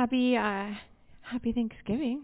[0.00, 0.72] Happy uh
[1.20, 2.22] happy Thanksgiving.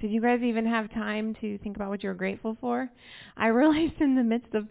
[0.00, 2.90] Did you guys even have time to think about what you're grateful for?
[3.38, 4.68] I realized in the midst of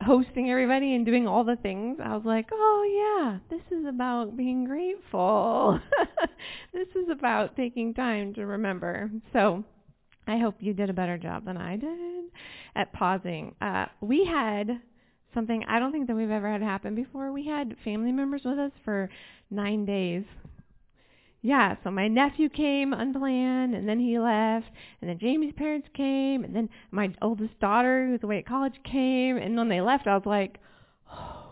[0.00, 2.84] hosting everybody and doing all the things, I was like, "Oh
[3.18, 5.80] yeah, this is about being grateful.
[6.72, 9.64] this is about taking time to remember." So,
[10.28, 12.26] I hope you did a better job than I did
[12.76, 13.56] at pausing.
[13.60, 14.80] Uh, we had
[15.34, 17.32] something I don't think that we've ever had happen before.
[17.32, 19.10] We had family members with us for
[19.50, 20.22] nine days.
[21.42, 24.66] Yeah, so my nephew came unplanned, and then he left,
[25.00, 29.36] and then Jamie's parents came, and then my oldest daughter, who's away at college, came,
[29.36, 30.58] and when they left, I was like,
[31.12, 31.42] oh.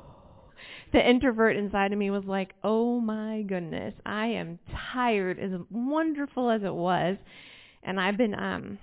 [0.93, 4.59] the introvert inside of me was like, oh my goodness, I am
[4.93, 7.17] tired, as wonderful as it was,
[7.83, 8.79] and I've been um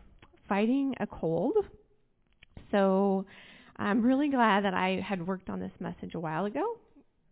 [0.48, 1.56] fighting a cold,
[2.72, 3.26] so
[3.78, 6.78] I'm really glad that I had worked on this message a while ago,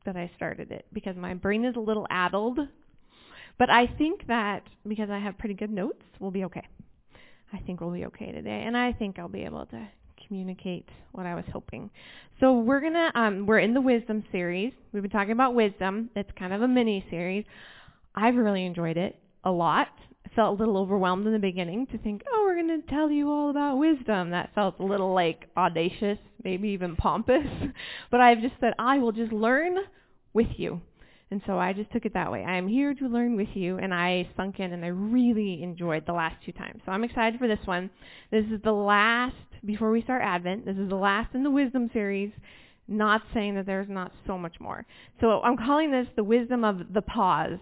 [0.06, 2.60] that I started it, because my brain is a little addled.
[3.60, 6.68] But I think that because I have pretty good notes, we'll be okay.
[7.54, 9.88] I think we'll be okay today, and I think I'll be able to
[10.26, 11.92] communicate what I was hoping.
[12.40, 14.74] So we're gonna um, we're in the wisdom series.
[14.92, 16.10] We've been talking about wisdom.
[16.16, 17.46] It's kind of a mini series.
[18.16, 19.90] I've really enjoyed it a lot
[20.26, 23.30] I felt a little overwhelmed in the beginning to think, oh, we're to tell you
[23.30, 24.32] all about wisdom.
[24.32, 27.46] That felt a little like audacious, maybe even pompous.
[28.12, 29.78] but I've just said, I will just learn
[30.34, 30.82] with you.
[31.32, 32.44] And so I just took it that way.
[32.44, 36.06] I am here to learn with you, and I sunk in, and I really enjoyed
[36.08, 36.82] the last two times.
[36.86, 37.92] So I'm excited for this one.
[38.32, 41.90] This is the last, before we start Advent, this is the last in the wisdom
[41.94, 42.32] series,
[42.88, 44.86] not saying that there's not so much more.
[45.22, 47.60] So I'm calling this the wisdom of the pause.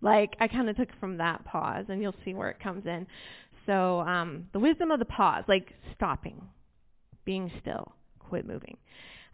[0.00, 3.06] Like I kind of took from that pause, and you'll see where it comes in.
[3.66, 6.40] So um, the wisdom of the pause, like stopping,
[7.26, 8.78] being still, quit moving.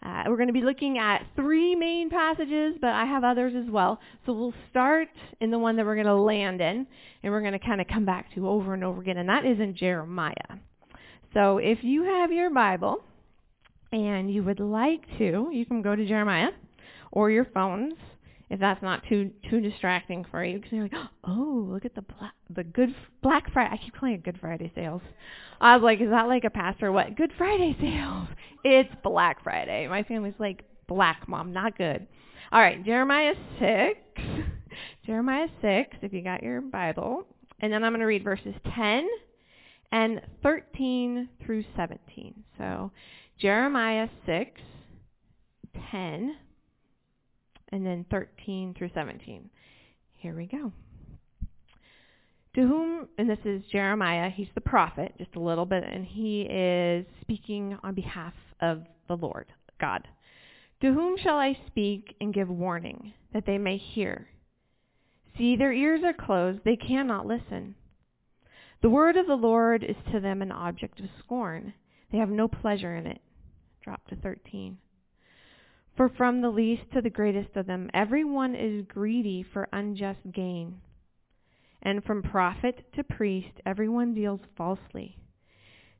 [0.02, 3.70] Uh, we're going to be looking at three main passages, but I have others as
[3.70, 4.00] well.
[4.26, 5.08] So we'll start
[5.40, 6.86] in the one that we're going to land in,
[7.22, 9.46] and we're going to kind of come back to over and over again, and that
[9.46, 10.34] is in Jeremiah.
[11.32, 13.02] So if you have your Bible
[13.92, 16.50] and you would like to, you can go to Jeremiah
[17.10, 17.94] or your phones
[18.50, 20.94] if that's not too too distracting for you, because you're like,
[21.24, 23.70] oh, look at the black, the good Black Friday.
[23.72, 25.02] I keep calling it Good Friday sales.
[25.60, 26.92] I was like, is that like a pastor?
[26.92, 28.28] What Good Friday sales?
[28.66, 29.86] It's Black Friday.
[29.88, 32.06] My family's like black mom, not good.
[32.50, 33.98] All right, Jeremiah six,
[35.06, 35.96] Jeremiah six.
[36.00, 37.26] If you got your Bible,
[37.60, 39.06] and then I'm going to read verses ten
[39.92, 42.42] and thirteen through seventeen.
[42.56, 42.90] So
[43.38, 44.60] Jeremiah six,
[45.90, 46.36] ten
[47.74, 49.50] and then 13 through 17.
[50.18, 50.72] Here we go.
[52.54, 56.42] To whom, and this is Jeremiah, he's the prophet, just a little bit, and he
[56.42, 59.46] is speaking on behalf of the Lord,
[59.80, 60.06] God.
[60.82, 64.28] To whom shall I speak and give warning, that they may hear?
[65.36, 67.74] See, their ears are closed, they cannot listen.
[68.82, 71.74] The word of the Lord is to them an object of scorn.
[72.12, 73.20] They have no pleasure in it.
[73.82, 74.78] Drop to 13.
[75.96, 80.80] For from the least to the greatest of them, everyone is greedy for unjust gain.
[81.82, 85.18] And from prophet to priest, everyone deals falsely.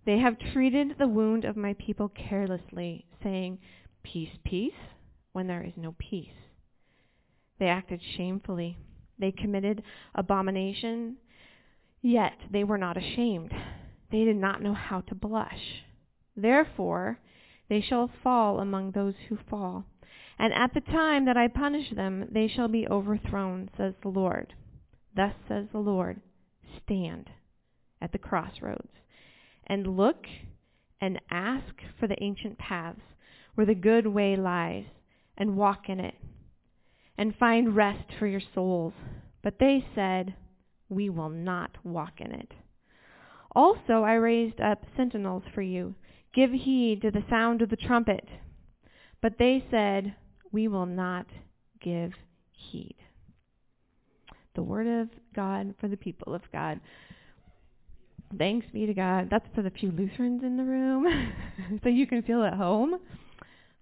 [0.05, 3.59] They have treated the wound of my people carelessly, saying,
[4.03, 4.73] Peace, peace,
[5.33, 6.29] when there is no peace.
[7.59, 8.77] They acted shamefully.
[9.19, 9.83] They committed
[10.15, 11.17] abomination,
[12.03, 13.53] yet they were not ashamed.
[14.11, 15.85] They did not know how to blush.
[16.37, 17.19] Therefore,
[17.69, 19.85] they shall fall among those who fall.
[20.39, 24.55] And at the time that I punish them, they shall be overthrown, says the Lord.
[25.15, 26.21] Thus says the Lord,
[26.85, 27.31] stand
[28.01, 28.91] at the crossroads
[29.67, 30.27] and look
[31.01, 33.01] and ask for the ancient paths
[33.55, 34.87] where the good way lies
[35.37, 36.15] and walk in it
[37.17, 38.93] and find rest for your souls.
[39.43, 40.35] But they said,
[40.89, 42.53] we will not walk in it.
[43.55, 45.95] Also I raised up sentinels for you
[46.35, 48.27] Give heed to the sound of the trumpet.
[49.23, 50.15] But they said,
[50.53, 51.27] We will not
[51.81, 52.13] give
[52.53, 52.97] heed.
[54.55, 56.81] The word of God for the people of God.
[58.37, 59.29] Thanks be to God.
[59.31, 61.07] That's for the few Lutherans in the room,
[61.83, 62.95] so you can feel at home.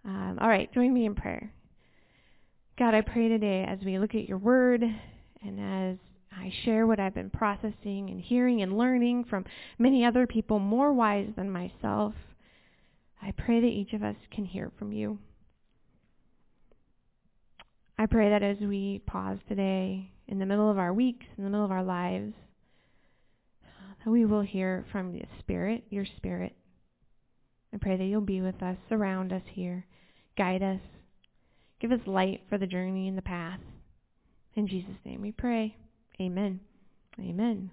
[0.04, 1.52] Um, all right, join me in prayer.
[2.78, 5.98] God, I pray today as we look at your word and as
[6.36, 9.44] I share what I've been processing and hearing and learning from
[9.78, 12.14] many other people more wise than myself.
[13.22, 15.18] I pray that each of us can hear from you.
[17.98, 21.50] I pray that as we pause today, in the middle of our weeks, in the
[21.50, 22.32] middle of our lives,
[24.04, 26.56] that we will hear from the Spirit, your Spirit.
[27.72, 29.86] I pray that you'll be with us, surround us here,
[30.36, 30.80] guide us,
[31.80, 33.60] give us light for the journey and the path.
[34.54, 35.76] In Jesus' name we pray.
[36.20, 36.60] Amen.
[37.20, 37.70] Amen.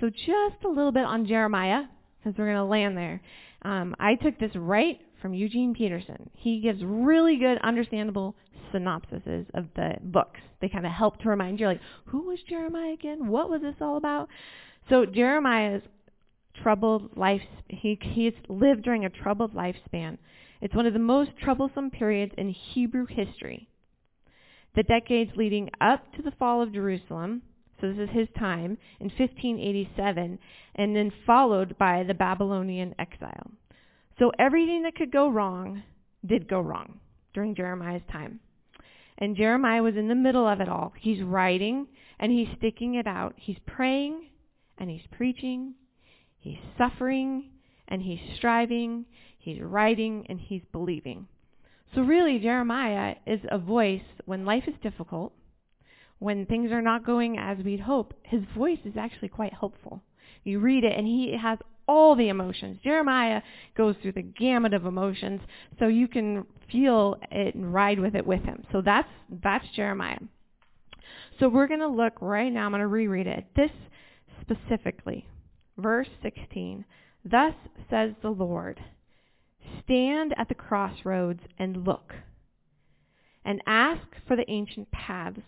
[0.00, 1.84] So just a little bit on Jeremiah,
[2.24, 3.20] since we're going to land there.
[3.62, 6.30] Um, I took this right from Eugene Peterson.
[6.34, 8.34] He gives really good, understandable
[8.72, 10.40] synopsises of the books.
[10.60, 13.28] They kind of help to remind you, like, who was Jeremiah again?
[13.28, 14.28] What was this all about?
[14.88, 15.82] So Jeremiah's
[16.62, 20.18] troubled life, he, he's lived during a troubled lifespan.
[20.60, 23.68] It's one of the most troublesome periods in Hebrew history.
[24.74, 27.42] The decades leading up to the fall of Jerusalem,
[27.80, 30.38] so this is his time, in 1587,
[30.76, 33.50] and then followed by the Babylonian exile.
[34.18, 35.82] So everything that could go wrong
[36.24, 37.00] did go wrong
[37.32, 38.40] during Jeremiah's time.
[39.18, 40.92] And Jeremiah was in the middle of it all.
[40.98, 41.86] He's writing
[42.18, 43.34] and he's sticking it out.
[43.36, 44.26] He's praying
[44.78, 45.74] and he's preaching.
[46.38, 47.50] He's suffering
[47.88, 49.04] and he's striving.
[49.38, 51.28] He's writing and he's believing.
[51.94, 55.32] So really, Jeremiah is a voice when life is difficult,
[56.24, 58.14] when things are not going as we'd hope.
[58.22, 60.02] His voice is actually quite hopeful.
[60.42, 62.80] You read it and he has all the emotions.
[62.82, 63.42] Jeremiah
[63.76, 65.42] goes through the gamut of emotions,
[65.78, 68.64] so you can feel it and ride with it with him.
[68.72, 69.08] So that's
[69.42, 70.16] that's Jeremiah.
[71.38, 72.64] So we're going to look right now.
[72.64, 73.44] I'm going to reread it.
[73.54, 73.70] This
[74.40, 75.28] specifically,
[75.76, 76.86] verse 16.
[77.30, 77.52] Thus
[77.90, 78.80] says the Lord,
[79.84, 82.14] stand at the crossroads and look,
[83.44, 85.42] and ask for the ancient paths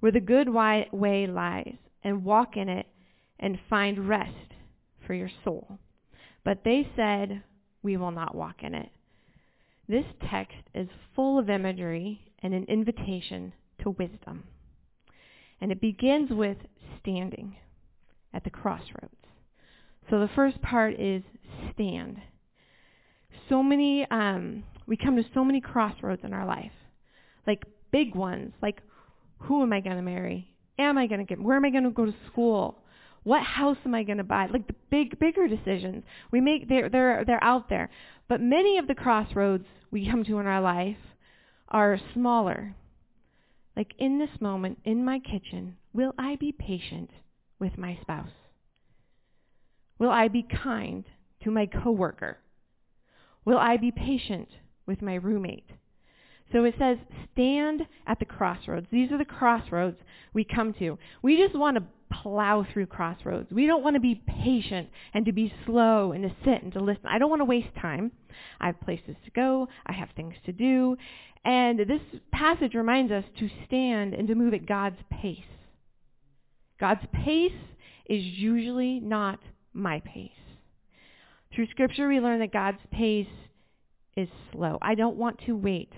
[0.00, 2.86] where the good way lies, and walk in it
[3.40, 4.52] and find rest
[5.06, 5.78] for your soul.
[6.44, 7.42] But they said,
[7.82, 8.90] We will not walk in it.
[9.88, 13.52] This text is full of imagery and an invitation
[13.82, 14.44] to wisdom.
[15.60, 16.58] And it begins with
[17.00, 17.56] standing
[18.32, 19.14] at the crossroads.
[20.10, 21.22] So the first part is
[21.72, 22.20] stand.
[23.48, 26.72] So many, um, we come to so many crossroads in our life,
[27.46, 28.80] like big ones, like
[29.46, 30.48] who am I going to marry?
[30.78, 32.78] Am I going to get, where am I going to go to school?
[33.22, 34.46] What house am I going to buy?
[34.46, 37.90] Like the big, bigger decisions we make, they're, they're, they're out there.
[38.28, 40.96] But many of the crossroads we come to in our life
[41.68, 42.74] are smaller.
[43.76, 47.10] Like in this moment, in my kitchen, will I be patient
[47.58, 48.28] with my spouse?
[49.98, 51.04] Will I be kind
[51.44, 52.38] to my coworker?
[53.44, 54.48] Will I be patient
[54.86, 55.68] with my roommate?
[56.52, 56.98] So it says,
[57.32, 58.86] stand at the crossroads.
[58.90, 59.96] These are the crossroads
[60.32, 60.98] we come to.
[61.22, 61.84] We just want to
[62.22, 63.50] plow through crossroads.
[63.50, 66.80] We don't want to be patient and to be slow and to sit and to
[66.80, 67.06] listen.
[67.06, 68.12] I don't want to waste time.
[68.60, 69.68] I have places to go.
[69.86, 70.96] I have things to do.
[71.44, 72.00] And this
[72.32, 75.38] passage reminds us to stand and to move at God's pace.
[76.80, 77.52] God's pace
[78.06, 79.40] is usually not
[79.72, 80.30] my pace.
[81.54, 83.26] Through Scripture, we learn that God's pace
[84.16, 84.78] is slow.
[84.80, 85.92] I don't want to wait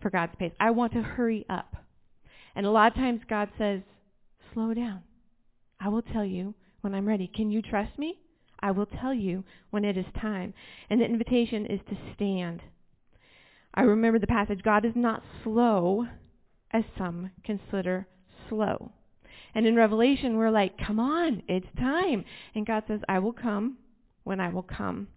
[0.00, 0.52] for God's pace.
[0.58, 1.76] I want to hurry up.
[2.54, 3.80] And a lot of times God says,
[4.52, 5.02] slow down.
[5.80, 7.30] I will tell you when I'm ready.
[7.32, 8.18] Can you trust me?
[8.60, 10.52] I will tell you when it is time.
[10.90, 12.60] And the invitation is to stand.
[13.74, 16.06] I remember the passage, God is not slow
[16.72, 18.06] as some consider
[18.48, 18.92] slow.
[19.54, 22.24] And in Revelation, we're like, come on, it's time.
[22.54, 23.78] And God says, I will come
[24.24, 25.08] when I will come.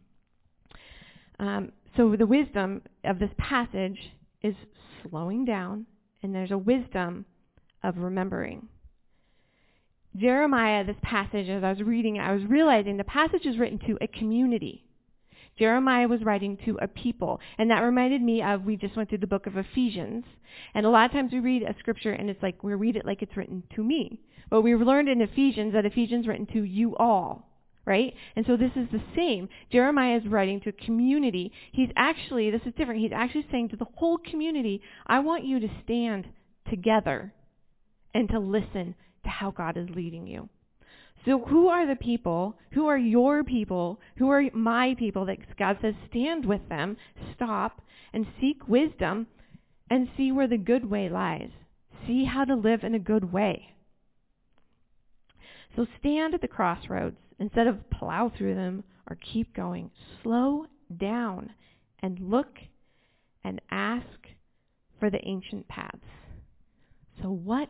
[1.40, 3.98] Um, so the wisdom of this passage
[4.44, 4.56] is
[5.02, 5.86] slowing down,
[6.22, 7.26] and there's a wisdom
[7.82, 8.68] of remembering.
[10.16, 13.80] Jeremiah, this passage, as I was reading it, I was realizing the passage is written
[13.88, 14.86] to a community.
[15.58, 17.40] Jeremiah was writing to a people.
[17.58, 20.26] And that reminded me of, we just went through the book of Ephesians.
[20.74, 23.06] And a lot of times we read a scripture and it's like, we read it
[23.06, 24.20] like it's written to me.
[24.50, 27.50] But we learned in Ephesians that Ephesians written to you all.
[27.86, 28.14] Right?
[28.36, 29.50] And so this is the same.
[29.72, 31.52] Jeremiah is writing to a community.
[31.74, 33.02] He's actually, this is different.
[33.02, 36.28] He's actually saying to the whole community, I want you to stand
[36.70, 37.34] together
[38.14, 40.48] and to listen to how God is leading you.
[41.26, 45.78] So who are the people, who are your people, who are my people that God
[45.82, 46.98] says stand with them,
[47.36, 47.82] stop,
[48.14, 49.28] and seek wisdom
[49.90, 51.50] and see where the good way lies.
[52.08, 53.70] See how to live in a good way.
[55.76, 59.92] So stand at the crossroads instead of plow through them or keep going.
[60.22, 60.66] Slow
[60.98, 61.52] down
[62.02, 62.60] and look
[63.44, 64.06] and ask
[65.00, 66.06] for the ancient paths.
[67.22, 67.70] So what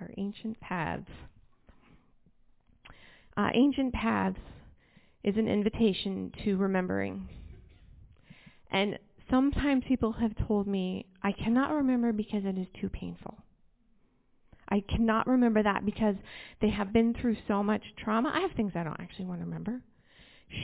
[0.00, 1.10] are ancient paths?
[3.36, 4.38] Uh, ancient paths
[5.24, 7.28] is an invitation to remembering.
[8.70, 8.98] And
[9.30, 13.38] sometimes people have told me, I cannot remember because it is too painful.
[14.74, 16.16] I cannot remember that because
[16.60, 18.32] they have been through so much trauma.
[18.34, 19.80] I have things I don't actually want to remember.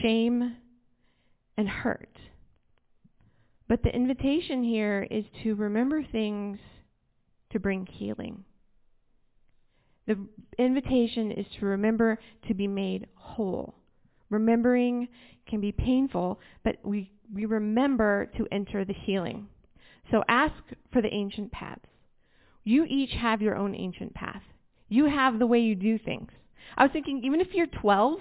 [0.01, 0.57] Shame
[1.57, 2.17] and hurt.
[3.69, 6.59] But the invitation here is to remember things
[7.53, 8.43] to bring healing.
[10.07, 10.17] The
[10.59, 13.75] invitation is to remember to be made whole.
[14.29, 15.07] Remembering
[15.47, 19.47] can be painful, but we, we remember to enter the healing.
[20.11, 20.55] So ask
[20.91, 21.85] for the ancient paths.
[22.63, 24.43] You each have your own ancient path.
[24.89, 26.31] You have the way you do things.
[26.77, 28.19] I was thinking, even if you're 12,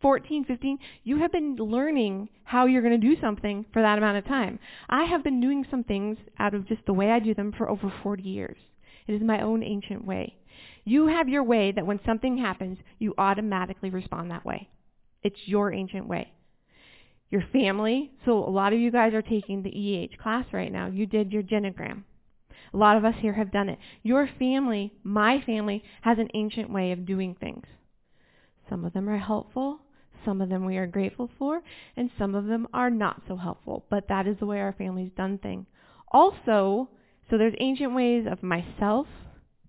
[0.00, 4.18] 14, 15, you have been learning how you're going to do something for that amount
[4.18, 4.58] of time.
[4.88, 7.68] I have been doing some things out of just the way I do them for
[7.68, 8.56] over 40 years.
[9.06, 10.36] It is my own ancient way.
[10.84, 14.68] You have your way that when something happens, you automatically respond that way.
[15.22, 16.32] It's your ancient way.
[17.30, 20.86] Your family, so a lot of you guys are taking the EH class right now.
[20.86, 22.04] You did your genogram.
[22.72, 23.78] A lot of us here have done it.
[24.02, 27.66] Your family, my family, has an ancient way of doing things.
[28.68, 29.80] Some of them are helpful,
[30.24, 31.62] some of them we are grateful for,
[31.96, 33.84] and some of them are not so helpful.
[33.88, 35.66] But that is the way our family's done things.
[36.10, 36.88] Also,
[37.30, 39.06] so there's ancient ways of myself,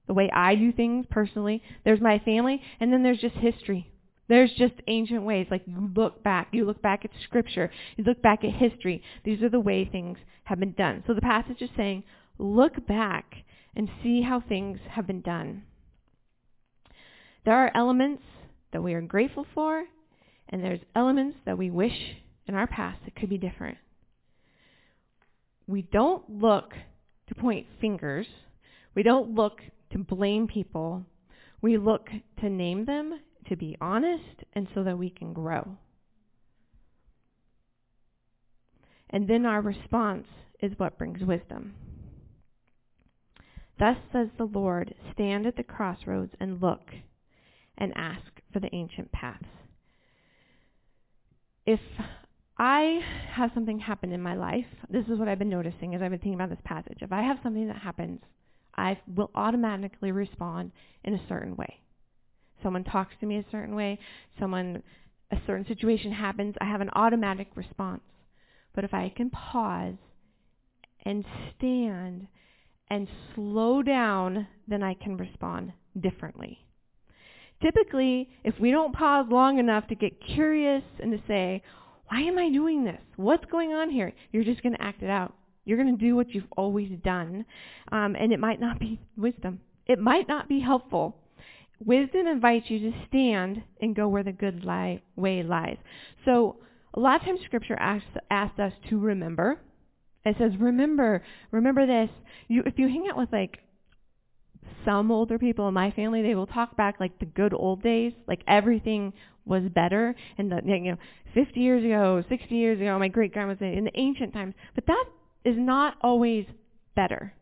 [0.07, 1.61] the way I do things personally.
[1.85, 3.91] There's my family, and then there's just history.
[4.27, 5.47] There's just ancient ways.
[5.49, 9.01] Like you look back, you look back at scripture, you look back at history.
[9.23, 11.03] These are the way things have been done.
[11.07, 12.03] So the passage is saying,
[12.39, 13.35] look back
[13.75, 15.63] and see how things have been done.
[17.45, 18.23] There are elements
[18.73, 19.83] that we are grateful for,
[20.49, 22.17] and there's elements that we wish
[22.47, 23.77] in our past that could be different.
[25.67, 26.73] We don't look
[27.27, 28.25] to point fingers.
[28.95, 29.59] We don't look
[29.91, 31.05] to blame people.
[31.61, 35.77] We look to name them, to be honest, and so that we can grow.
[39.11, 40.27] And then our response
[40.61, 41.73] is what brings wisdom.
[43.79, 46.91] Thus says the Lord, stand at the crossroads and look
[47.77, 49.45] and ask for the ancient paths.
[51.65, 51.79] If
[52.57, 52.99] I
[53.33, 56.19] have something happen in my life, this is what I've been noticing as I've been
[56.19, 56.97] thinking about this passage.
[56.99, 58.19] If I have something that happens,
[58.75, 60.71] I will automatically respond
[61.05, 61.79] in a certain way.
[62.61, 63.97] Someone talks to me a certain way,
[64.37, 64.83] someone
[65.31, 68.01] a certain situation happens, I have an automatic response.
[68.75, 69.95] But if I can pause
[71.05, 71.23] and
[71.55, 72.27] stand
[72.89, 76.59] and slow down, then I can respond differently.
[77.61, 81.61] Typically, if we don't pause long enough to get curious and to say,
[82.07, 83.01] why am I doing this?
[83.17, 84.13] What's going on here?
[84.31, 85.33] You're just going to act it out.
[85.65, 87.45] You're going to do what you've always done.
[87.91, 89.59] Um, and it might not be wisdom.
[89.85, 91.17] It might not be helpful.
[91.85, 95.77] Wisdom invites you to stand and go where the good lie, way lies.
[96.25, 96.57] So
[96.93, 99.59] a lot of times Scripture asks, asks us to remember.
[100.25, 102.09] It says, remember, remember this.
[102.47, 103.59] You, if you hang out with like
[104.85, 108.13] some older people in my family, they will talk back like the good old days,
[108.27, 109.13] like everything
[109.45, 110.97] was better and the you know
[111.33, 114.53] 50 years ago, 60 years ago, my great grandma said in the ancient times.
[114.75, 115.05] But that
[115.45, 116.45] is not always
[116.95, 117.33] better.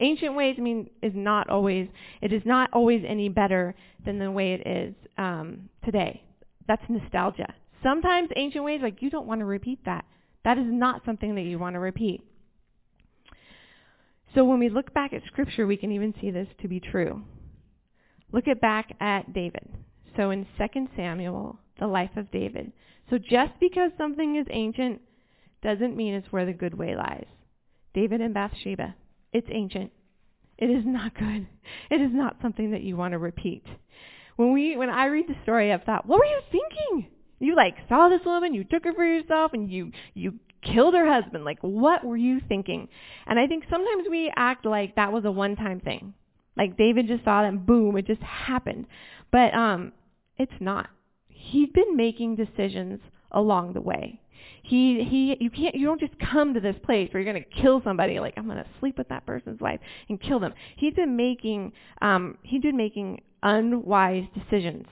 [0.00, 1.88] Ancient ways, I mean, is not always.
[2.20, 3.74] It is not always any better
[4.04, 6.22] than the way it is um, today.
[6.66, 7.54] That's nostalgia.
[7.82, 10.04] Sometimes ancient ways, like you don't want to repeat that.
[10.44, 12.22] That is not something that you want to repeat.
[14.34, 17.22] So when we look back at Scripture, we can even see this to be true.
[18.32, 19.68] Look at back at David.
[20.16, 22.72] So in 2 Samuel, the life of David.
[23.10, 25.00] So just because something is ancient
[25.62, 27.26] doesn't mean it's where the good way lies.
[27.94, 28.94] David and Bathsheba,
[29.32, 29.92] it's ancient.
[30.58, 31.46] It is not good.
[31.90, 33.64] It is not something that you want to repeat.
[34.36, 37.10] When we when I read the story, I've thought, what were you thinking?
[37.42, 41.06] You like saw this woman, you took her for yourself, and you you killed her
[41.06, 41.44] husband.
[41.44, 42.88] Like, what were you thinking?
[43.26, 46.14] And I think sometimes we act like that was a one-time thing.
[46.56, 48.86] Like David just saw that, boom, it just happened.
[49.32, 49.92] But um,
[50.38, 50.88] it's not.
[51.28, 53.00] He'd been making decisions
[53.32, 54.20] along the way.
[54.62, 57.62] He he you can't you don't just come to this place where you're going to
[57.62, 60.54] kill somebody like I'm going to sleep with that person's wife and kill them.
[60.76, 64.86] He'd been making um he'd been making unwise decisions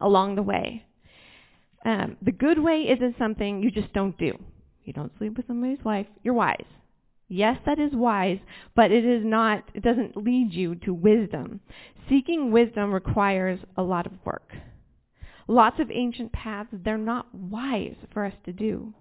[0.00, 0.84] along the way.
[1.84, 4.32] Um, the good way isn't something you just don't do.
[4.84, 6.06] You don't sleep with somebody's wife.
[6.22, 6.64] You're wise.
[7.28, 8.38] Yes, that is wise,
[8.76, 11.60] but it is not, it doesn't lead you to wisdom.
[12.08, 14.52] Seeking wisdom requires a lot of work.
[15.48, 18.92] Lots of ancient paths, they're not wise for us to do.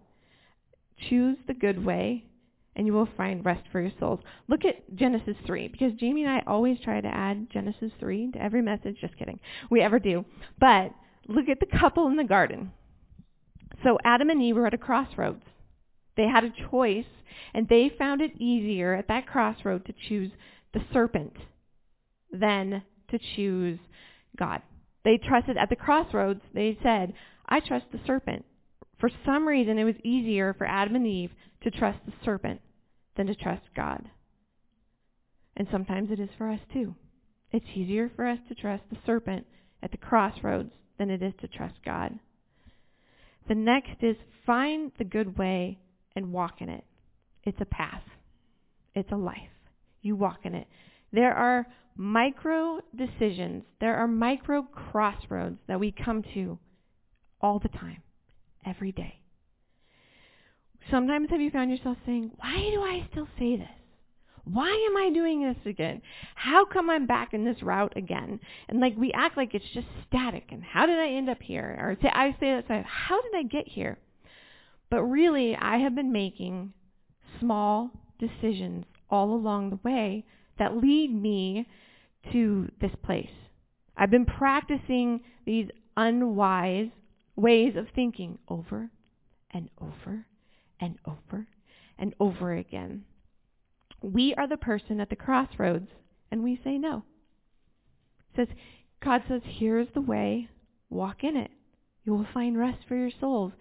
[1.09, 2.25] Choose the good way,
[2.75, 4.19] and you will find rest for your souls.
[4.47, 8.41] Look at Genesis 3, because Jamie and I always try to add Genesis 3 to
[8.41, 8.97] every message.
[9.01, 9.39] Just kidding.
[9.69, 10.25] We ever do.
[10.59, 10.93] But
[11.27, 12.72] look at the couple in the garden.
[13.84, 15.44] So Adam and Eve were at a crossroads.
[16.15, 17.06] They had a choice,
[17.53, 20.32] and they found it easier at that crossroad to choose
[20.74, 21.34] the serpent
[22.32, 23.80] than to choose
[24.38, 24.62] God.
[25.03, 27.13] They trusted at the crossroads, they said,
[27.48, 28.46] I trust the serpent.
[29.00, 31.32] For some reason, it was easier for Adam and Eve
[31.63, 32.62] to trust the serpent
[33.18, 34.10] than to trust God.
[35.58, 36.96] And sometimes it is for us too.
[37.51, 39.46] It's easier for us to trust the serpent
[39.84, 42.17] at the crossroads than it is to trust God.
[43.47, 45.79] The next is find the good way
[46.15, 46.83] and walk in it.
[47.43, 48.03] It's a path.
[48.95, 49.38] It's a life.
[50.01, 50.67] You walk in it.
[51.12, 56.57] There are micro decisions, there are micro crossroads that we come to
[57.41, 58.01] all the time,
[58.65, 59.19] every day.
[60.89, 63.67] Sometimes have you found yourself saying, Why do I still say this?
[64.45, 66.01] Why am I doing this again?
[66.35, 68.39] How come I'm back in this route again?
[68.67, 70.50] And like we act like it's just static.
[70.51, 71.77] And how did I end up here?
[71.79, 73.97] Or say, I say that, how did I get here?
[74.89, 76.73] But really, I have been making
[77.39, 80.25] small decisions all along the way
[80.59, 81.67] that lead me
[82.31, 83.29] to this place.
[83.95, 86.89] I've been practicing these unwise
[87.35, 88.89] ways of thinking over
[89.51, 90.25] and over
[90.79, 91.47] and over
[91.97, 93.05] and over again.
[94.03, 95.88] We are the person at the crossroads,
[96.29, 97.05] and we say no.
[98.33, 98.57] It says,
[99.01, 100.50] God says, here's the way,
[100.89, 101.51] walk in it.
[102.03, 103.53] You will find rest for your souls.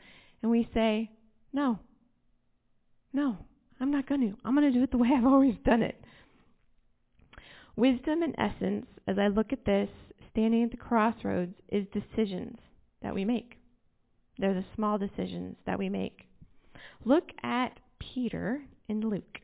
[0.43, 1.13] And we say,
[1.53, 1.79] no,
[3.13, 3.39] no,
[3.81, 4.37] I'm not going to.
[4.45, 6.03] I'm going to do it the way I've always done it.
[7.77, 9.91] Wisdom, in essence, as I look at this,
[10.33, 12.59] standing at the crossroads, is decisions
[13.03, 13.59] that we make.
[14.39, 16.23] They're the small decisions that we make.
[17.05, 19.39] Look at Peter in Luke.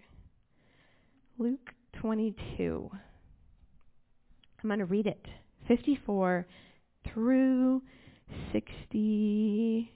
[1.40, 2.90] Luke 22.
[4.60, 5.24] I'm going to read it
[5.68, 6.44] 54
[7.06, 7.80] through
[8.52, 9.86] 62.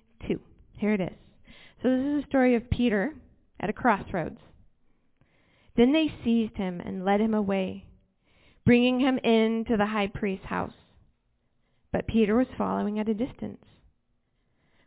[0.78, 1.18] Here it is.
[1.82, 3.12] So, this is a story of Peter
[3.58, 4.38] at a crossroads.
[5.76, 7.87] Then they seized him and led him away,
[8.64, 10.75] bringing him into the high priest's house.
[11.90, 13.64] But Peter was following at a distance.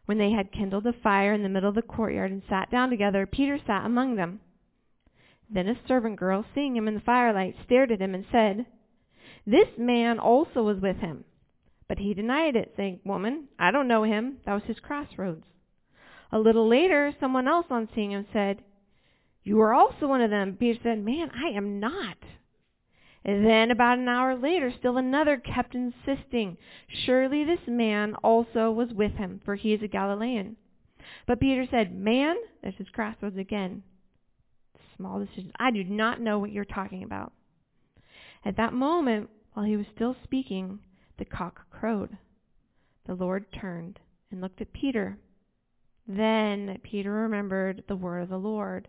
[0.05, 2.91] When they had kindled a fire in the middle of the courtyard and sat down
[2.91, 4.39] together, Peter sat among them.
[5.49, 8.65] Then a servant girl, seeing him in the firelight, stared at him and said,
[9.45, 11.23] This man also was with him.
[11.87, 14.37] But he denied it, saying, Woman, I don't know him.
[14.45, 15.45] That was his crossroads.
[16.31, 18.63] A little later, someone else on seeing him said,
[19.43, 20.57] You are also one of them.
[20.57, 22.17] Peter said, Man, I am not.
[23.23, 28.93] And then about an hour later, still another kept insisting, Surely this man also was
[28.93, 30.57] with him, for he is a Galilean.
[31.27, 33.83] But Peter said, Man, there's his crossroads again
[34.97, 35.51] small decisions.
[35.59, 37.33] I do not know what you're talking about.
[38.43, 40.79] At that moment, while he was still speaking,
[41.17, 42.17] the cock crowed.
[43.07, 43.99] The Lord turned
[44.31, 45.17] and looked at Peter.
[46.07, 48.87] Then Peter remembered the word of the Lord,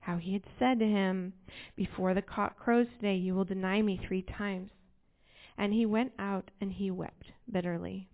[0.00, 1.32] how he had said to him,
[1.76, 4.70] Before the cock crows today, you will deny me three times.
[5.56, 8.08] And he went out and he wept bitterly.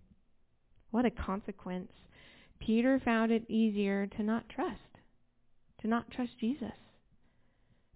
[0.91, 1.91] What a consequence.
[2.59, 4.99] Peter found it easier to not trust,
[5.81, 6.73] to not trust Jesus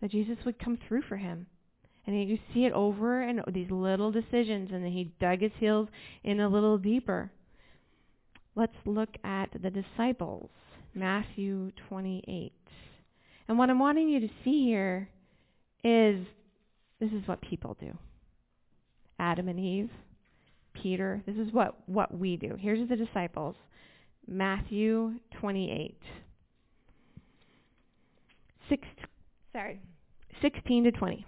[0.02, 1.46] that Jesus would come through for him.
[2.06, 5.88] And you see it over and these little decisions, and then he dug his heels
[6.24, 7.32] in a little deeper.
[8.56, 10.50] Let's look at the disciples,
[10.96, 12.52] Matthew 28.
[13.48, 15.10] And what I'm wanting you to see here
[15.84, 16.26] is
[17.00, 17.96] this is what people do.
[19.20, 19.90] Adam and Eve,
[20.74, 22.56] Peter, this is what, what we do.
[22.60, 23.56] Here's the disciples.
[24.28, 25.98] Matthew 28.
[28.70, 28.84] Six,
[29.54, 29.82] sorry,
[30.42, 31.26] 16 to 20.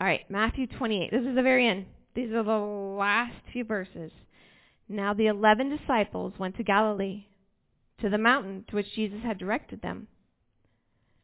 [0.00, 1.10] All right, Matthew 28.
[1.10, 1.86] This is the very end.
[2.14, 4.12] These are the last few verses.
[4.88, 7.26] Now the eleven disciples went to Galilee,
[8.00, 10.06] to the mountain to which Jesus had directed them.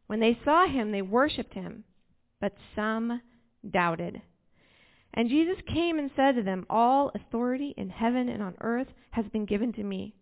[0.07, 1.85] When they saw him, they worshipped him,
[2.41, 3.23] but some
[3.69, 4.21] doubted.
[5.15, 9.25] And Jesus came and said to them, All authority in heaven and on earth has
[9.33, 10.15] been given to me.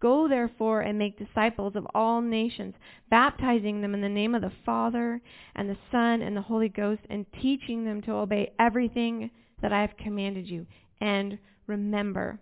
[0.00, 2.74] Go therefore and make disciples of all nations,
[3.10, 5.20] baptizing them in the name of the Father
[5.56, 9.30] and the Son and the Holy Ghost, and teaching them to obey everything
[9.60, 10.66] that I have commanded you.
[11.00, 12.38] And remember,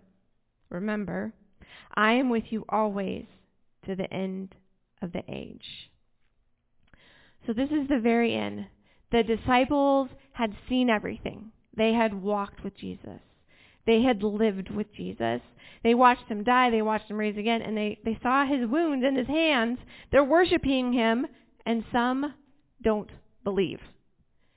[0.69, 1.33] remember,
[1.95, 3.25] I am with you always
[3.85, 4.53] to the end
[5.01, 5.89] of the age.
[7.45, 8.67] So this is the very end.
[9.11, 11.51] The disciples had seen everything.
[11.75, 13.21] They had walked with Jesus.
[13.87, 15.41] They had lived with Jesus.
[15.83, 16.69] They watched him die.
[16.69, 17.61] They watched him raise again.
[17.61, 19.79] And they, they saw his wounds in his hands.
[20.11, 21.25] They're worshiping him.
[21.65, 22.33] And some
[22.83, 23.09] don't
[23.43, 23.79] believe.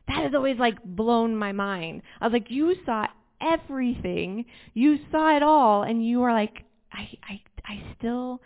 [0.09, 2.03] That has always like blown my mind.
[2.21, 3.07] I was like, you saw
[3.41, 4.47] everything.
[4.75, 5.85] You saw it all.
[5.85, 8.43] And you are like, I, I, I still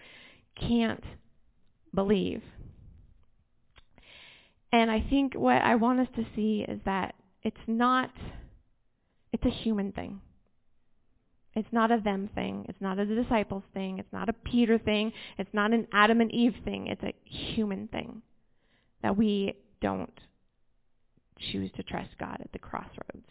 [0.61, 1.05] can't
[1.94, 2.42] believe.
[4.70, 8.11] And I think what I want us to see is that it's not,
[9.33, 10.20] it's a human thing.
[11.57, 12.67] It's not a them thing.
[12.69, 13.99] It's not a disciples thing.
[13.99, 15.12] It's not a Peter thing.
[15.38, 16.88] It's not an Adam and Eve thing.
[16.88, 18.23] It's a human thing
[19.03, 20.21] that we don't
[21.38, 23.29] choose to trust God at the crossroads.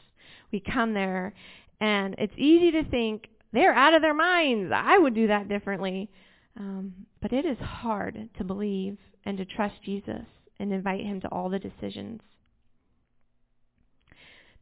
[0.52, 1.34] We come there,
[1.82, 4.72] and it's easy to think, they're out of their minds.
[4.74, 6.10] I would do that differently.
[6.58, 10.26] Um, but it is hard to believe and to trust Jesus
[10.60, 12.22] and invite him to all the decisions.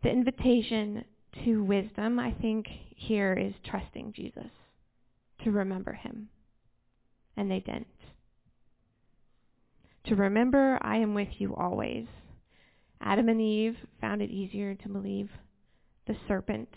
[0.03, 1.03] The invitation
[1.43, 4.51] to wisdom, I think, here is trusting Jesus,
[5.43, 6.29] to remember him.
[7.37, 7.87] And they didn't.
[10.07, 12.07] To remember, I am with you always.
[12.99, 15.29] Adam and Eve found it easier to believe.
[16.07, 16.69] The serpent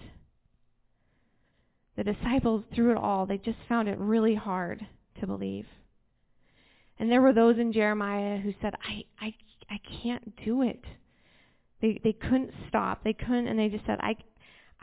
[1.97, 4.85] the disciples, through it all, they just found it really hard
[5.21, 5.67] to believe.
[6.99, 9.35] And there were those in Jeremiah who said, I, I,
[9.71, 10.83] I can't do it.
[11.81, 13.05] They, they couldn't stop.
[13.05, 14.17] They couldn't, and they just said, I,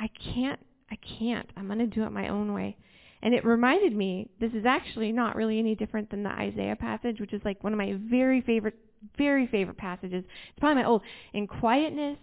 [0.01, 0.59] I can't,
[0.89, 1.47] I can't.
[1.55, 2.75] I'm going to do it my own way.
[3.21, 7.19] And it reminded me, this is actually not really any different than the Isaiah passage,
[7.19, 8.73] which is like one of my very favorite,
[9.15, 10.23] very favorite passages.
[10.49, 11.03] It's probably my old.
[11.33, 12.17] In quietness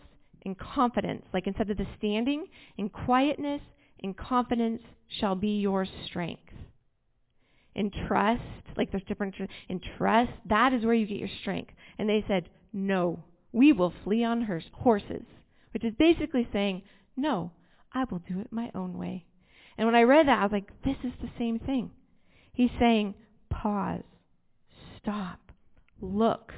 [0.45, 2.47] and confidence, like instead of the standing,
[2.79, 3.61] in quietness
[4.03, 4.83] and confidence
[5.21, 6.43] shall be your strength.
[7.77, 8.43] In trust,
[8.77, 9.37] like there's different,
[9.69, 11.71] in trust, that is where you get your strength.
[11.97, 15.23] And they said, no, we will flee on horses,
[15.73, 16.83] which is basically saying,
[17.17, 17.53] no,
[17.93, 19.25] I will do it my own way.
[19.77, 21.91] And when I read that, I was like, this is the same thing.
[22.53, 23.15] He's saying,
[23.51, 24.03] pause,
[25.01, 25.39] stop,
[26.01, 26.53] look,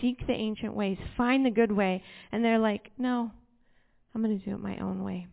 [0.00, 2.02] seek the ancient ways, find the good way.
[2.30, 3.30] And they're like, no,
[4.14, 5.26] I'm going to do it my own way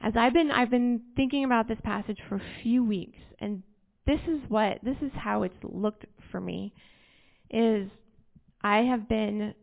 [0.00, 3.62] as I've been I've been thinking about this passage for a few weeks and
[4.06, 6.72] this is what this is how it's looked for me
[7.50, 7.88] is
[8.62, 9.54] I have been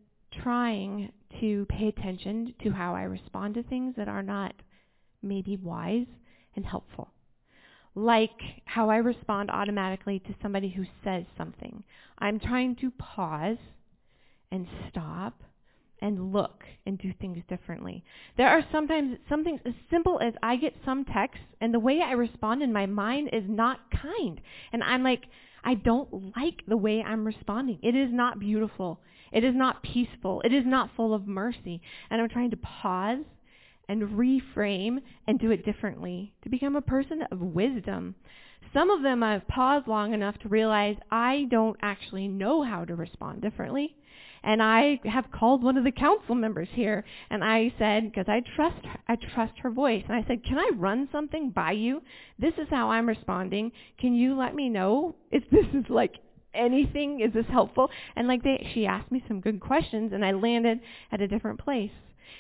[0.44, 4.54] trying to pay attention to how I respond to things that are not
[5.22, 6.08] maybe wise
[6.56, 7.10] and helpful.
[7.96, 11.84] Like how I respond automatically to somebody who says something.
[12.20, 13.58] I'm trying to pause
[14.52, 15.42] and stop
[16.02, 18.04] and look and do things differently.
[18.38, 22.12] There are sometimes something as simple as I get some texts and the way I
[22.12, 24.40] respond in my mind is not kind.
[24.72, 25.26] And I'm like,
[25.64, 27.80] I don't like the way I'm responding.
[27.82, 29.02] It is not beautiful.
[29.32, 30.42] It is not peaceful.
[30.46, 31.82] It is not full of mercy.
[32.10, 33.26] And I'm trying to pause
[33.90, 38.16] and reframe and do it differently to become a person of wisdom.
[38.74, 42.96] Some of them I've paused long enough to realize I don't actually know how to
[42.96, 43.96] respond differently.
[44.48, 48.42] And I have called one of the council members here, and I said, because I
[48.56, 52.02] trust, her, I trust her voice, and I said, can I run something by you?
[52.40, 53.74] This is how I'm responding.
[54.00, 56.14] Can you let me know if this is like
[56.54, 57.20] anything?
[57.20, 57.90] Is this helpful?
[58.16, 60.80] And like they, she asked me some good questions, and I landed
[61.12, 61.92] at a different place.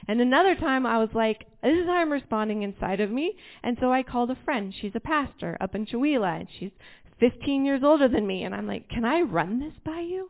[0.08, 3.36] And another time I was like, this is how I'm responding inside of me.
[3.64, 4.74] And so I called a friend.
[4.74, 6.72] She's a pastor up in Chewelah, and she's
[7.20, 8.44] 15 years older than me.
[8.44, 10.30] And I'm like, can I run this by you?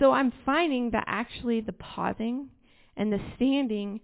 [0.00, 2.48] So I'm finding that actually the pausing
[2.96, 4.00] and the standing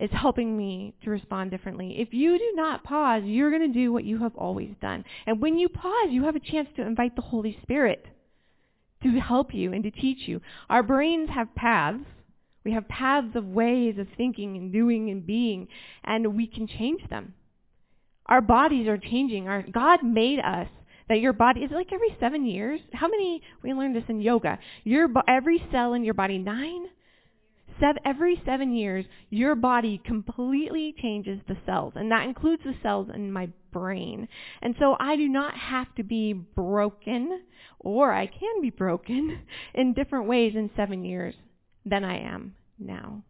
[0.00, 1.96] is helping me to respond differently.
[1.98, 5.04] If you do not pause, you're going to do what you have always done.
[5.26, 8.06] And when you pause, you have a chance to invite the Holy Spirit
[9.02, 10.40] to help you and to teach you.
[10.68, 12.04] Our brains have paths.
[12.64, 15.68] We have paths of ways of thinking and doing and being,
[16.04, 17.34] and we can change them.
[18.26, 19.48] Our bodies are changing.
[19.48, 20.68] Our, God made us
[21.08, 22.80] that your body is like every seven years.
[22.92, 23.42] How many?
[23.62, 24.58] We learned this in yoga.
[24.84, 26.86] Your every cell in your body nine.
[27.80, 33.06] Seven, every seven years, your body completely changes the cells, and that includes the cells
[33.14, 34.26] in my brain.
[34.62, 37.42] And so I do not have to be broken,
[37.78, 39.42] or I can be broken
[39.74, 41.34] in different ways in seven years
[41.86, 43.22] than I am now.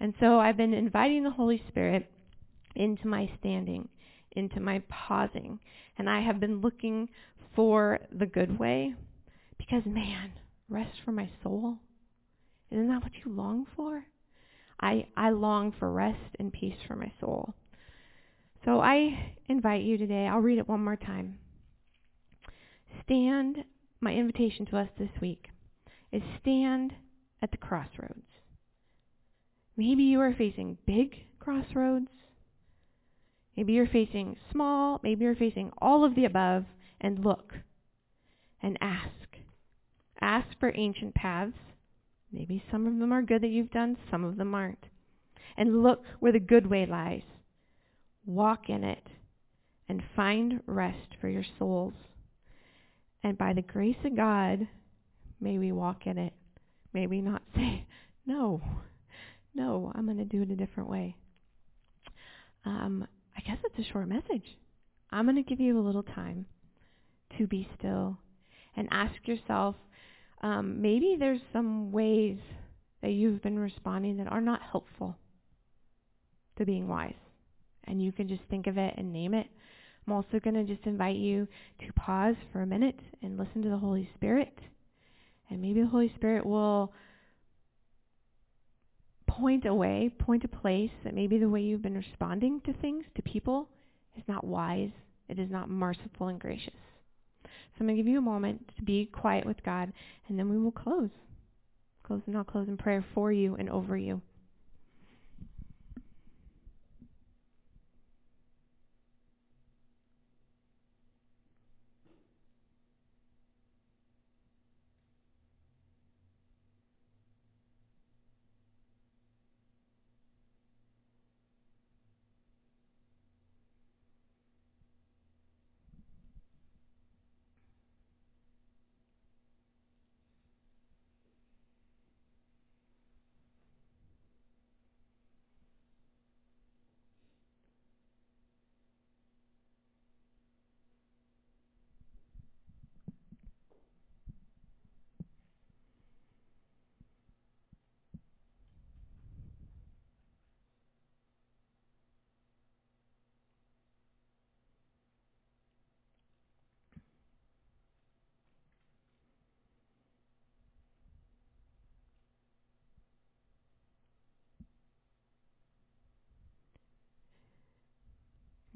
[0.00, 2.10] And so I've been inviting the Holy Spirit
[2.74, 3.90] into my standing
[4.36, 5.58] into my pausing.
[5.98, 7.08] And I have been looking
[7.54, 8.94] for the good way
[9.58, 10.32] because, man,
[10.68, 11.78] rest for my soul.
[12.70, 14.04] Isn't that what you long for?
[14.80, 17.54] I, I long for rest and peace for my soul.
[18.64, 21.38] So I invite you today, I'll read it one more time.
[23.04, 23.64] Stand,
[24.00, 25.48] my invitation to us this week
[26.12, 26.92] is stand
[27.40, 28.26] at the crossroads.
[29.76, 32.08] Maybe you are facing big crossroads.
[33.56, 36.64] Maybe you're facing small, maybe you're facing all of the above,
[37.00, 37.54] and look
[38.62, 39.10] and ask.
[40.20, 41.56] Ask for ancient paths.
[42.32, 44.84] Maybe some of them are good that you've done, some of them aren't.
[45.56, 47.22] And look where the good way lies.
[48.26, 49.06] Walk in it
[49.88, 51.94] and find rest for your souls.
[53.22, 54.68] And by the grace of God,
[55.40, 56.32] may we walk in it.
[56.92, 57.86] May we not say,
[58.26, 58.60] no,
[59.54, 61.16] no, I'm going to do it a different way.
[62.64, 64.44] Um, I guess it's a short message.
[65.10, 66.46] I'm going to give you a little time
[67.38, 68.18] to be still
[68.76, 69.76] and ask yourself
[70.42, 72.38] um, maybe there's some ways
[73.02, 75.16] that you've been responding that are not helpful
[76.58, 77.14] to being wise.
[77.84, 79.46] And you can just think of it and name it.
[80.06, 81.48] I'm also going to just invite you
[81.80, 84.56] to pause for a minute and listen to the Holy Spirit.
[85.50, 86.92] And maybe the Holy Spirit will
[89.38, 93.04] point a way, point a place that maybe the way you've been responding to things,
[93.14, 93.68] to people,
[94.16, 94.90] is not wise.
[95.28, 96.72] It is not merciful and gracious.
[97.44, 99.92] So I'm going to give you a moment to be quiet with God,
[100.28, 101.10] and then we will close.
[102.02, 104.22] Close and I'll close in prayer for you and over you.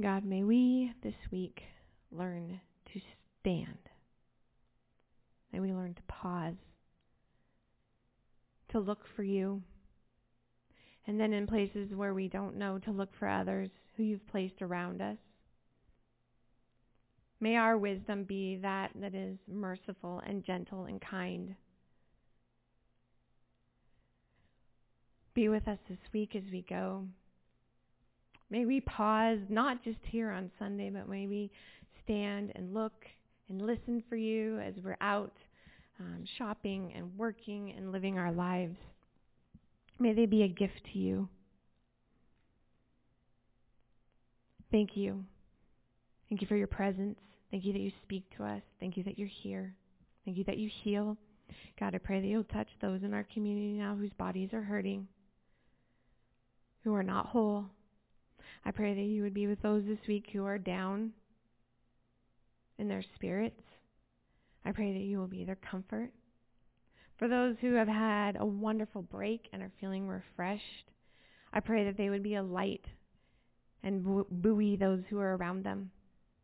[0.00, 1.60] God, may we this week
[2.10, 2.58] learn
[2.92, 3.00] to
[3.40, 3.78] stand.
[5.52, 6.54] May we learn to pause,
[8.70, 9.62] to look for you,
[11.06, 14.62] and then in places where we don't know, to look for others who you've placed
[14.62, 15.18] around us.
[17.38, 21.56] May our wisdom be that that is merciful and gentle and kind.
[25.34, 27.04] Be with us this week as we go.
[28.50, 31.50] May we pause, not just here on Sunday, but may we
[32.04, 33.04] stand and look
[33.48, 35.32] and listen for you as we're out
[36.00, 38.76] um, shopping and working and living our lives.
[39.98, 41.28] May they be a gift to you.
[44.72, 45.24] Thank you.
[46.28, 47.18] Thank you for your presence.
[47.50, 48.62] Thank you that you speak to us.
[48.78, 49.74] Thank you that you're here.
[50.24, 51.16] Thank you that you heal.
[51.78, 55.08] God, I pray that you'll touch those in our community now whose bodies are hurting,
[56.84, 57.64] who are not whole,
[58.64, 61.12] I pray that you would be with those this week who are down
[62.78, 63.60] in their spirits.
[64.64, 66.10] I pray that you will be their comfort.
[67.18, 70.90] For those who have had a wonderful break and are feeling refreshed,
[71.52, 72.84] I pray that they would be a light
[73.82, 75.90] and buoy those who are around them.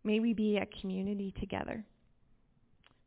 [0.05, 1.85] May we be a community together.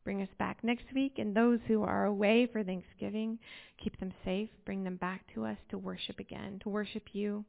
[0.03, 3.37] Bring us back next week, and those who are away for Thanksgiving,
[3.83, 4.49] keep them safe.
[4.65, 7.45] Bring them back to us to worship again, to worship you.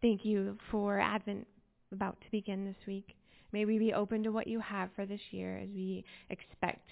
[0.00, 1.46] Thank you for Advent
[1.92, 3.16] about to begin this week.
[3.52, 6.88] May we be open to what you have for this year as we expect,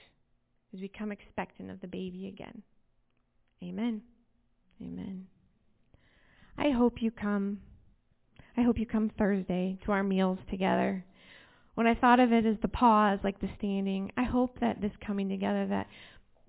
[0.75, 2.63] as we come expectant of the baby again.
[3.63, 4.03] Amen.
[4.83, 5.27] Amen.
[6.59, 7.61] I hope you come.
[8.57, 11.05] I hope you come Thursday to our meals together.
[11.75, 14.93] When I thought of it as the pause, like the standing, I hope that this
[15.07, 15.87] coming together that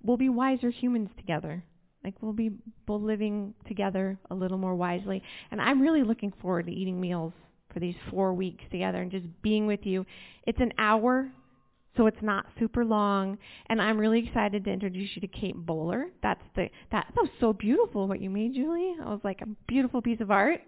[0.01, 1.63] we'll be wiser humans together.
[2.07, 2.51] Like we'll be
[2.87, 5.21] living together a little more wisely.
[5.51, 7.33] And I'm really looking forward to eating meals
[7.73, 10.05] for these four weeks together and just being with you.
[10.45, 11.29] It's an hour,
[11.97, 13.37] so it's not super long.
[13.65, 16.05] And I'm really excited to introduce you to Kate Bowler.
[16.23, 18.95] That's the that, that was so beautiful what you made, Julie.
[18.97, 20.61] It was like a beautiful piece of art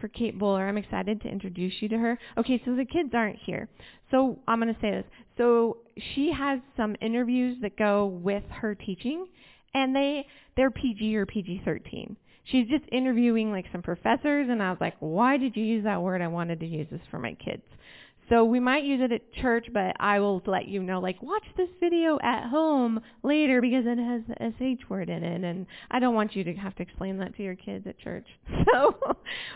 [0.00, 0.66] for Kate Bowler.
[0.66, 2.18] I'm excited to introduce you to her.
[2.38, 3.68] Okay, so the kids aren't here.
[4.10, 5.04] So I'm to say this.
[5.36, 5.76] So
[6.14, 9.26] she has some interviews that go with her teaching
[9.76, 12.16] and they they're PG or PG-13.
[12.44, 16.00] She's just interviewing like some professors, and I was like, why did you use that
[16.00, 16.22] word?
[16.22, 17.62] I wanted to use this for my kids.
[18.28, 21.44] So we might use it at church, but I will let you know, like, watch
[21.56, 26.00] this video at home later because it has the SH word in it, and I
[26.00, 28.26] don't want you to have to explain that to your kids at church.
[28.72, 28.96] So,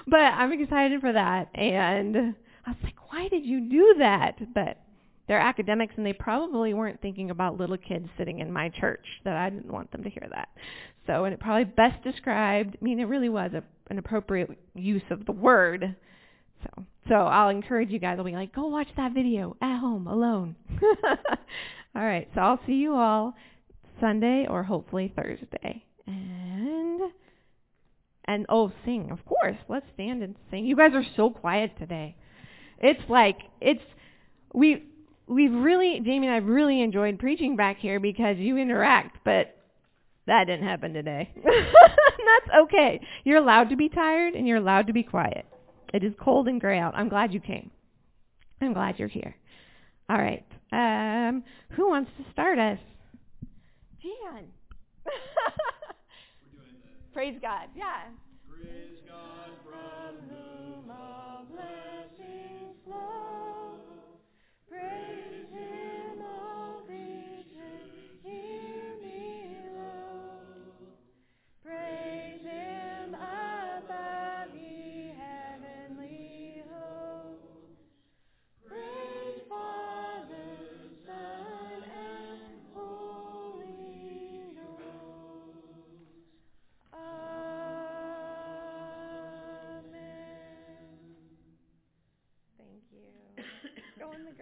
[0.06, 2.16] but I'm excited for that, and
[2.64, 4.36] I was like, why did you do that?
[4.54, 4.78] But
[5.30, 9.36] they're academics and they probably weren't thinking about little kids sitting in my church that
[9.36, 10.48] I didn't want them to hear that.
[11.06, 15.04] So, and it probably best described, I mean, it really was a, an appropriate use
[15.08, 15.94] of the word.
[16.64, 18.16] So, so I'll encourage you guys.
[18.18, 20.56] I'll be like, go watch that video at home alone.
[21.94, 22.28] all right.
[22.34, 23.36] So I'll see you all
[24.00, 25.84] Sunday or hopefully Thursday.
[26.08, 27.02] And
[28.24, 29.58] and oh, sing, of course.
[29.68, 30.66] Let's stand and sing.
[30.66, 32.16] You guys are so quiet today.
[32.80, 33.80] It's like it's
[34.52, 34.89] we
[35.30, 39.56] we've really, Jamie and I've really enjoyed preaching back here because you interact, but
[40.26, 41.30] That didn't happen today.
[41.44, 43.00] That's okay.
[43.24, 45.46] You're allowed to be tired and you're allowed to be quiet.
[45.92, 46.94] It is cold and gray out.
[46.94, 47.70] I'm glad you came.
[48.60, 49.34] I'm glad you're here.
[50.08, 50.44] All right.
[50.72, 52.78] Um, who wants to start us?
[54.02, 54.44] Jan.
[57.12, 57.68] Praise God.
[57.74, 58.04] Yeah.
[58.48, 59.50] Praise God
[64.70, 65.29] Praise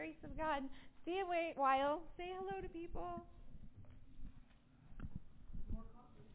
[0.09, 0.62] grace of God.
[1.03, 2.01] Stay away a while.
[2.16, 3.27] Say hello to people.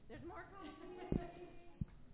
[0.07, 1.62] There's more coffee.